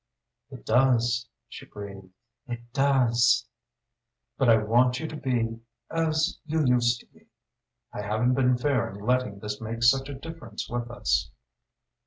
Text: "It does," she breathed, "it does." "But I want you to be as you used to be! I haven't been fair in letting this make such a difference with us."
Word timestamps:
"It 0.49 0.65
does," 0.65 1.29
she 1.47 1.67
breathed, 1.67 2.09
"it 2.47 2.61
does." 2.73 3.45
"But 4.35 4.49
I 4.49 4.57
want 4.57 4.99
you 4.99 5.07
to 5.07 5.15
be 5.15 5.59
as 5.91 6.39
you 6.43 6.65
used 6.65 7.01
to 7.01 7.05
be! 7.05 7.27
I 7.93 8.01
haven't 8.01 8.33
been 8.33 8.57
fair 8.57 8.89
in 8.89 9.05
letting 9.05 9.37
this 9.37 9.61
make 9.61 9.83
such 9.83 10.09
a 10.09 10.15
difference 10.17 10.67
with 10.67 10.89
us." 10.89 11.29